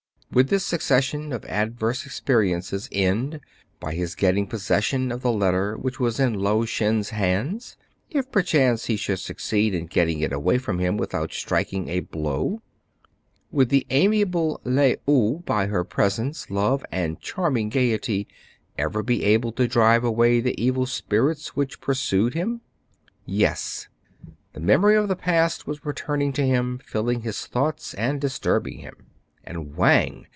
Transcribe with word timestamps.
Would 0.33 0.47
this 0.47 0.65
succession 0.65 1.33
of 1.33 1.43
adverse 1.43 2.05
experiences 2.05 2.87
end 2.93 3.41
by 3.81 3.93
his 3.95 4.15
getting 4.15 4.47
possession 4.47 5.11
of 5.11 5.21
the 5.23 5.31
letter 5.33 5.75
which 5.75 5.99
was 5.99 6.21
in 6.21 6.35
Lao 6.35 6.63
Shen's 6.63 7.09
hands, 7.09 7.75
if 8.09 8.31
perchance 8.31 8.85
he 8.85 8.95
should 8.95 9.19
suc 9.19 9.39
ceed 9.39 9.73
in 9.73 9.87
getting 9.87 10.21
it 10.21 10.31
away 10.31 10.57
from 10.57 10.79
him 10.79 10.95
without 10.95 11.33
striking 11.33 11.89
a 11.89 11.99
blow? 11.99 12.61
Would 13.51 13.67
the 13.67 13.85
amiable 13.89 14.61
Le 14.63 14.95
ou, 15.05 15.43
by 15.45 15.65
her 15.67 15.83
pres 15.83 16.17
ence, 16.17 16.49
love, 16.49 16.85
and 16.93 17.19
charming 17.19 17.67
gayety, 17.67 18.25
ever 18.77 19.03
be 19.03 19.25
able 19.25 19.51
to 19.51 19.67
drive 19.67 20.05
away 20.05 20.39
the 20.39 20.55
evil 20.57 20.85
spirits 20.85 21.57
which 21.57 21.81
pursued 21.81 22.35
him? 22.35 22.61
Yes: 23.25 23.89
the 24.53 24.61
memory 24.61 24.95
of 24.95 25.09
the 25.09 25.17
past 25.17 25.67
was 25.67 25.85
returning 25.85 26.31
to 26.31 26.45
him, 26.47 26.77
filling 26.85 27.23
his 27.23 27.45
thoughts 27.47 27.93
and 27.95 28.21
disturbing 28.21 28.77
him. 28.77 28.93
And 29.43 29.75
Wang 29.75 30.27